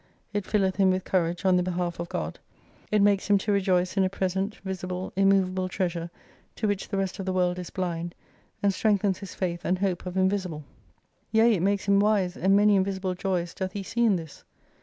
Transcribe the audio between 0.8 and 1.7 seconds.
with courage on the